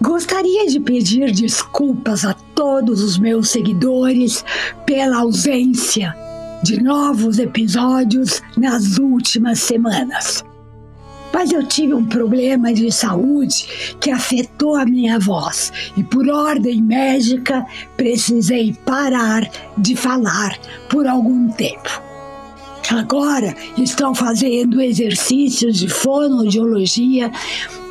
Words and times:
Gostaria 0.00 0.66
de 0.66 0.78
pedir 0.78 1.32
desculpas 1.32 2.24
a 2.24 2.34
todos 2.34 3.02
os 3.02 3.18
meus 3.18 3.48
seguidores 3.48 4.44
pela 4.84 5.18
ausência 5.18 6.14
de 6.62 6.82
novos 6.82 7.38
episódios 7.38 8.42
nas 8.56 8.98
últimas 8.98 9.60
semanas. 9.60 10.44
Mas 11.32 11.52
eu 11.52 11.66
tive 11.66 11.94
um 11.94 12.04
problema 12.04 12.72
de 12.72 12.90
saúde 12.90 13.96
que 14.00 14.10
afetou 14.10 14.74
a 14.74 14.84
minha 14.84 15.18
voz 15.18 15.72
e, 15.96 16.02
por 16.02 16.28
ordem 16.28 16.82
médica, 16.82 17.66
precisei 17.96 18.74
parar 18.84 19.48
de 19.76 19.96
falar 19.96 20.58
por 20.88 21.06
algum 21.06 21.48
tempo. 21.48 22.06
Agora 22.90 23.54
estão 23.76 24.14
fazendo 24.14 24.80
exercícios 24.80 25.76
de 25.76 25.88
fonoaudiologia 25.88 27.30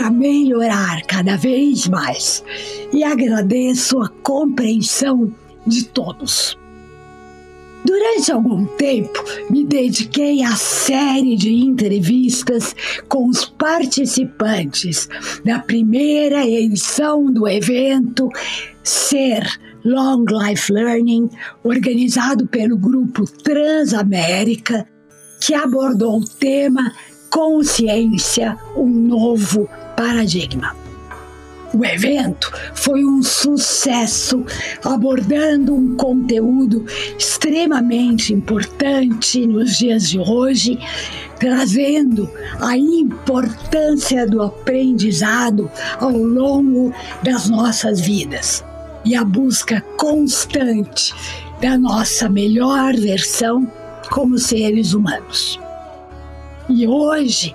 para 0.00 0.10
melhorar 0.10 1.02
cada 1.02 1.36
vez 1.36 1.86
mais 1.86 2.42
e 2.90 3.04
agradeço 3.04 4.00
a 4.00 4.08
compreensão 4.08 5.30
de 5.66 5.84
todos. 5.84 6.56
Durante 7.84 8.32
algum 8.32 8.64
tempo, 8.64 9.22
me 9.50 9.62
dediquei 9.62 10.42
a 10.42 10.56
série 10.56 11.36
de 11.36 11.52
entrevistas 11.52 12.74
com 13.10 13.28
os 13.28 13.44
participantes 13.44 15.06
da 15.44 15.58
primeira 15.58 16.46
edição 16.46 17.30
do 17.30 17.46
evento 17.46 18.30
Ser 18.82 19.46
Long 19.84 20.24
Life 20.24 20.72
Learning, 20.72 21.28
organizado 21.62 22.46
pelo 22.46 22.78
grupo 22.78 23.26
Transamérica, 23.42 24.88
que 25.42 25.52
abordou 25.52 26.20
o 26.20 26.24
tema 26.24 26.90
Consciência, 27.30 28.56
um 28.74 28.88
novo 28.88 29.68
paradigma. 30.00 30.74
O 31.74 31.84
evento 31.84 32.50
foi 32.74 33.04
um 33.04 33.22
sucesso, 33.22 34.46
abordando 34.82 35.74
um 35.74 35.94
conteúdo 35.94 36.86
extremamente 37.18 38.32
importante 38.32 39.46
nos 39.46 39.76
dias 39.76 40.08
de 40.08 40.18
hoje, 40.18 40.78
trazendo 41.38 42.30
a 42.60 42.78
importância 42.78 44.26
do 44.26 44.42
aprendizado 44.42 45.70
ao 46.00 46.16
longo 46.16 46.94
das 47.22 47.50
nossas 47.50 48.00
vidas 48.00 48.64
e 49.04 49.14
a 49.14 49.22
busca 49.22 49.82
constante 49.98 51.14
da 51.60 51.76
nossa 51.76 52.26
melhor 52.26 52.96
versão 52.96 53.70
como 54.10 54.38
seres 54.38 54.94
humanos. 54.94 55.60
E 56.70 56.86
hoje 56.86 57.54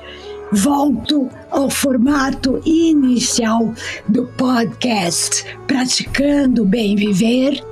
volto 0.51 1.29
ao 1.51 1.69
formato 1.69 2.61
inicial 2.65 3.73
do 4.07 4.25
podcast 4.37 5.45
Praticando 5.67 6.65
Bem 6.65 6.95
Viver, 6.95 7.63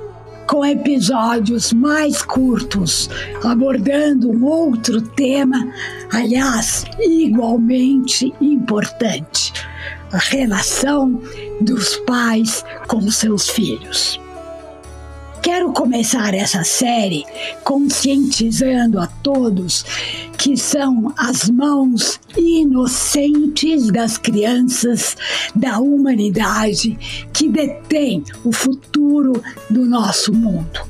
com 0.46 0.64
episódios 0.64 1.72
mais 1.72 2.22
curtos, 2.22 3.08
abordando 3.42 4.30
um 4.30 4.44
outro 4.44 5.00
tema, 5.00 5.56
aliás, 6.12 6.84
igualmente 7.00 8.32
importante: 8.40 9.52
a 10.12 10.18
relação 10.18 11.20
dos 11.60 11.96
pais 11.98 12.64
com 12.86 13.10
seus 13.10 13.48
filhos. 13.48 14.20
Quero 15.44 15.74
começar 15.74 16.32
essa 16.32 16.64
série 16.64 17.22
conscientizando 17.62 18.98
a 18.98 19.06
todos 19.06 19.84
que 20.38 20.56
são 20.56 21.12
as 21.18 21.50
mãos 21.50 22.18
inocentes 22.34 23.90
das 23.90 24.16
crianças 24.16 25.14
da 25.54 25.80
humanidade 25.80 26.98
que 27.30 27.46
detêm 27.46 28.24
o 28.42 28.50
futuro 28.52 29.42
do 29.68 29.84
nosso 29.84 30.32
mundo. 30.32 30.80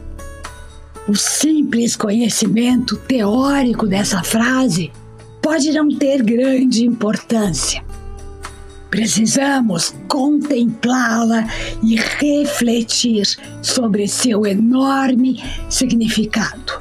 O 1.08 1.16
simples 1.16 1.96
conhecimento 1.96 2.96
teórico 2.96 3.88
dessa 3.88 4.22
frase 4.22 4.92
pode 5.42 5.72
não 5.72 5.88
ter 5.88 6.22
grande 6.22 6.86
importância 6.86 7.82
Precisamos 8.94 9.92
contemplá-la 10.06 11.48
e 11.82 11.96
refletir 11.96 13.26
sobre 13.60 14.06
seu 14.06 14.46
enorme 14.46 15.42
significado. 15.68 16.80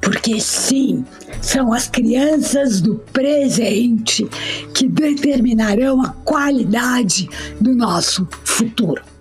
Porque, 0.00 0.40
sim, 0.40 1.04
são 1.40 1.72
as 1.72 1.86
crianças 1.86 2.80
do 2.80 2.96
presente 2.96 4.28
que 4.74 4.88
determinarão 4.88 6.02
a 6.02 6.08
qualidade 6.08 7.28
do 7.60 7.76
nosso 7.76 8.26
futuro. 8.44 9.11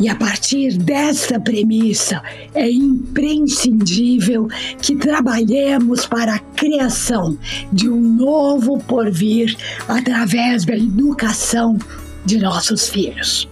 E 0.00 0.08
a 0.08 0.16
partir 0.16 0.78
dessa 0.78 1.38
premissa, 1.38 2.22
é 2.54 2.70
imprescindível 2.70 4.48
que 4.80 4.96
trabalhemos 4.96 6.06
para 6.06 6.36
a 6.36 6.38
criação 6.38 7.36
de 7.70 7.86
um 7.86 8.00
novo 8.00 8.78
porvir 8.78 9.54
através 9.86 10.64
da 10.64 10.74
educação 10.74 11.78
de 12.24 12.38
nossos 12.38 12.88
filhos. 12.88 13.46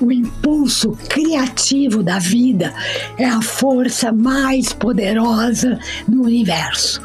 O 0.00 0.10
impulso 0.10 0.92
criativo 1.10 2.02
da 2.02 2.18
vida 2.18 2.72
é 3.18 3.26
a 3.26 3.42
força 3.42 4.10
mais 4.12 4.72
poderosa 4.72 5.78
do 6.08 6.22
universo. 6.22 7.02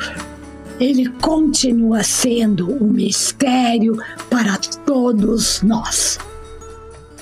Ele 0.80 1.10
continua 1.22 2.04
sendo 2.04 2.72
um 2.72 2.88
mistério 2.88 4.02
para 4.30 4.58
todos 4.86 5.62
nós. 5.62 6.18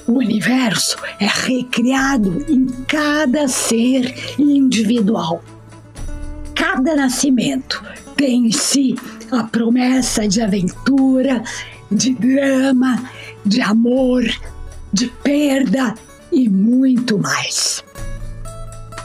O 0.08 0.14
universo 0.14 0.96
é 1.20 1.26
recriado 1.26 2.46
em 2.48 2.66
cada 2.88 3.48
ser 3.50 4.16
individual. 4.40 5.44
Cada 6.56 6.96
nascimento 6.96 7.84
tem 8.16 8.48
em 8.48 8.52
si 8.52 8.96
a 9.30 9.44
promessa 9.44 10.26
de 10.26 10.42
aventura, 10.42 11.44
de 11.92 12.14
drama, 12.14 13.04
de 13.46 13.60
amor, 13.60 14.24
de 14.94 15.08
perda 15.08 15.94
e 16.32 16.48
muito 16.48 17.20
mais. 17.20 17.84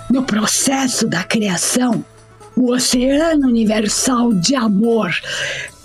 No 0.09 0.23
processo 0.23 1.09
da 1.09 1.25
criação, 1.25 2.05
o 2.55 2.71
oceano 2.73 3.49
universal 3.49 4.33
de 4.33 4.55
amor 4.55 5.11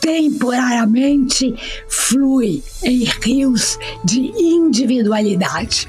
temporariamente 0.07 1.53
flui 1.89 2.63
em 2.81 3.03
rios 3.21 3.77
de 4.05 4.31
individualidade, 4.41 5.85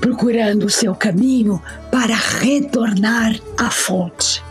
procurando 0.00 0.64
o 0.64 0.70
seu 0.70 0.94
caminho 0.94 1.62
para 1.92 2.14
retornar 2.14 3.38
à 3.58 3.70
fonte. 3.70 4.42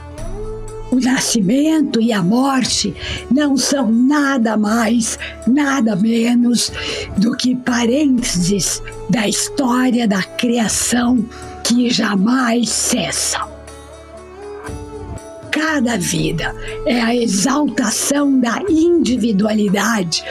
O 0.92 1.00
nascimento 1.00 2.00
e 2.00 2.14
a 2.14 2.22
morte 2.22 2.96
não 3.32 3.58
são 3.58 3.92
nada 3.92 4.56
mais, 4.56 5.18
nada 5.48 5.96
menos 5.96 6.72
do 7.18 7.36
que 7.36 7.56
parênteses 7.56 8.84
da 9.10 9.28
história 9.28 10.08
da 10.08 10.22
criação 10.22 11.26
que 11.64 11.90
jamais 11.90 12.70
cessam 12.70 13.57
cada 15.58 15.98
vida 15.98 16.56
é 16.86 17.02
a 17.02 17.16
exaltação 17.16 18.40
da 18.40 18.62
individualidade 18.70 20.24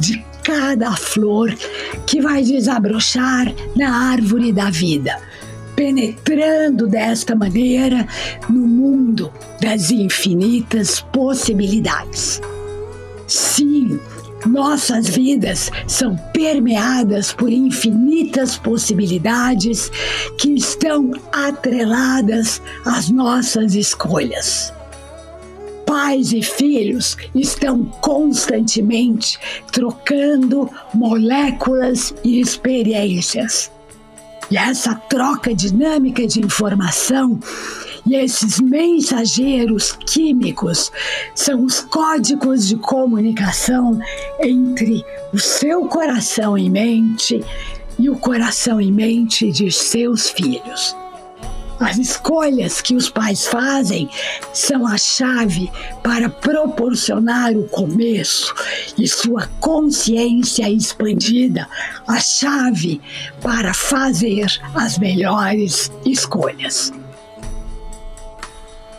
de 0.00 0.24
cada 0.42 0.96
flor 0.96 1.54
que 2.04 2.20
vai 2.20 2.42
desabrochar 2.42 3.54
na 3.76 4.10
árvore 4.10 4.52
da 4.52 4.70
vida, 4.70 5.16
penetrando 5.76 6.88
desta 6.88 7.36
maneira 7.36 8.08
no 8.48 8.66
mundo 8.66 9.32
das 9.60 9.92
infinitas 9.92 11.00
possibilidades. 11.12 12.40
Sim, 13.28 14.00
nossas 14.46 15.08
vidas 15.08 15.70
são 15.86 16.16
permeadas 16.32 17.32
por 17.32 17.50
infinitas 17.50 18.56
possibilidades 18.56 19.90
que 20.38 20.54
estão 20.54 21.10
atreladas 21.32 22.60
às 22.84 23.10
nossas 23.10 23.74
escolhas. 23.74 24.72
pais 25.86 26.32
e 26.32 26.40
filhos 26.40 27.16
estão 27.34 27.84
constantemente 28.00 29.38
trocando 29.70 30.70
moléculas 30.94 32.14
e 32.24 32.40
experiências. 32.40 33.70
E 34.50 34.56
essa 34.56 34.94
troca 34.94 35.54
dinâmica 35.54 36.26
de 36.26 36.40
informação 36.40 37.38
e 38.06 38.16
esses 38.16 38.60
mensageiros 38.60 39.92
químicos 39.92 40.90
são 41.34 41.64
os 41.64 41.80
códigos 41.80 42.66
de 42.66 42.76
comunicação 42.76 43.98
entre 44.40 45.04
o 45.32 45.38
seu 45.38 45.86
coração 45.86 46.58
e 46.58 46.68
mente 46.68 47.42
e 47.98 48.10
o 48.10 48.16
coração 48.16 48.80
e 48.80 48.90
mente 48.90 49.50
de 49.52 49.70
seus 49.70 50.30
filhos. 50.30 50.96
As 51.78 51.98
escolhas 51.98 52.80
que 52.80 52.94
os 52.94 53.10
pais 53.10 53.46
fazem 53.46 54.08
são 54.52 54.86
a 54.86 54.96
chave 54.96 55.70
para 56.02 56.28
proporcionar 56.28 57.52
o 57.56 57.66
começo 57.68 58.54
e 58.96 59.08
sua 59.08 59.48
consciência 59.58 60.70
expandida, 60.70 61.68
a 62.06 62.20
chave 62.20 63.00
para 63.40 63.74
fazer 63.74 64.46
as 64.74 64.96
melhores 64.96 65.90
escolhas. 66.04 66.92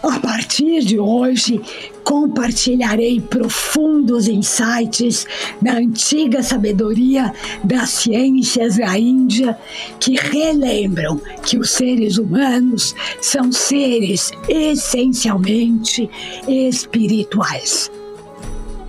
A 0.04 0.20
partir 0.20 0.82
de 0.82 1.00
hoje, 1.00 1.62
compartilharei 2.04 3.22
profundos 3.22 4.28
insights 4.28 5.26
da 5.62 5.78
antiga 5.78 6.44
sabedoria 6.44 7.34
das 7.64 7.90
ciências 7.90 8.76
da 8.76 9.00
Índia 9.00 9.58
que 10.02 10.16
relembram 10.16 11.22
que 11.46 11.58
os 11.58 11.72
seres 11.72 12.18
humanos 12.18 12.94
são 13.22 13.50
seres 13.50 14.32
essencialmente 14.50 16.10
espirituais. 16.50 17.90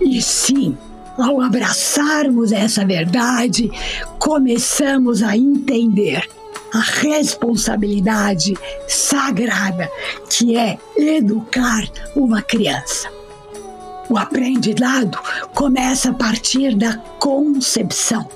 E 0.01 0.21
sim, 0.21 0.77
ao 1.17 1.39
abraçarmos 1.39 2.51
essa 2.51 2.85
verdade, 2.85 3.71
começamos 4.19 5.23
a 5.23 5.37
entender 5.37 6.27
a 6.75 6.79
responsabilidade 6.81 8.53
sagrada 8.85 9.89
que 10.29 10.57
é 10.57 10.77
educar 10.97 11.87
uma 12.13 12.41
criança. 12.41 13.09
O 14.09 14.17
aprendizado 14.17 15.17
começa 15.53 16.09
a 16.09 16.13
partir 16.13 16.75
da 16.75 16.97
concepção. 17.17 18.27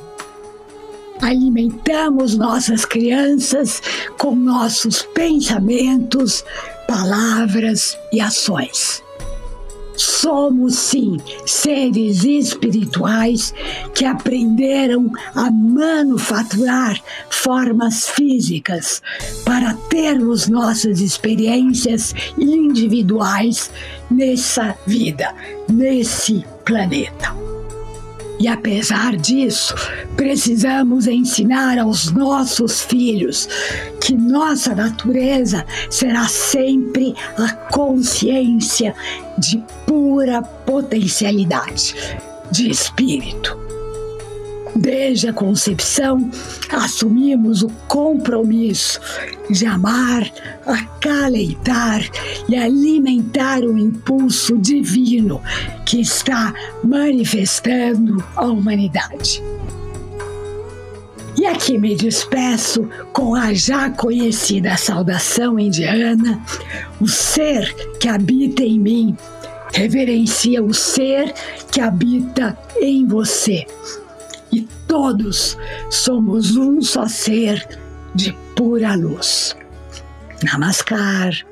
Alimentamos 1.21 2.37
nossas 2.37 2.85
crianças 2.85 3.81
com 4.17 4.33
nossos 4.33 5.01
pensamentos, 5.01 6.45
palavras 6.87 7.97
e 8.13 8.21
ações. 8.21 9.03
Somos 9.99 10.75
sim 10.75 11.17
seres 11.45 12.23
espirituais 12.23 13.53
que 13.93 14.05
aprenderam 14.05 15.11
a 15.35 15.51
manufaturar 15.51 16.97
formas 17.29 18.07
físicas 18.07 19.01
para 19.43 19.73
termos 19.89 20.47
nossas 20.47 21.01
experiências 21.01 22.15
individuais 22.37 23.69
nessa 24.09 24.73
vida, 24.87 25.35
nesse 25.67 26.45
planeta. 26.63 27.48
E 28.39 28.47
apesar 28.47 29.17
disso, 29.17 29.75
precisamos 30.15 31.07
ensinar 31.07 31.77
aos 31.77 32.09
nossos 32.11 32.81
filhos 32.81 33.49
que 33.99 34.13
nossa 34.13 34.73
natureza 34.73 35.65
será 35.89 36.25
sempre 36.27 37.13
a 37.37 37.51
consciência 37.69 38.95
de 39.37 39.61
pura 39.85 40.41
potencialidade, 40.41 41.93
de 42.49 42.71
espírito. 42.71 43.68
Desde 44.79 45.27
a 45.27 45.33
concepção, 45.33 46.31
assumimos 46.71 47.63
o 47.63 47.67
compromisso 47.89 49.01
de 49.49 49.65
amar, 49.65 50.31
acalentar 50.65 52.01
e 52.47 52.55
alimentar 52.55 53.59
o 53.59 53.77
impulso 53.77 54.57
divino 54.57 55.41
que 55.85 55.99
está 55.99 56.53
manifestando 56.81 58.23
a 58.37 58.45
humanidade. 58.45 59.43
E 61.37 61.45
aqui 61.45 61.77
me 61.77 61.93
despeço 61.93 62.87
com 63.11 63.35
a 63.35 63.53
já 63.53 63.89
conhecida 63.89 64.77
saudação 64.77 65.59
indiana: 65.59 66.41
o 67.01 67.07
ser 67.07 67.75
que 67.99 68.07
habita 68.07 68.63
em 68.63 68.79
mim 68.79 69.17
reverencia 69.73 70.63
o 70.63 70.73
ser 70.73 71.33
que 71.69 71.81
habita 71.81 72.57
em 72.79 73.05
você 73.05 73.65
todos 74.89 75.55
somos 75.91 76.57
um 76.57 76.81
só 76.81 77.07
ser 77.07 77.65
de 78.15 78.33
pura 78.55 78.95
luz. 78.95 79.55
Namaskar. 80.43 81.48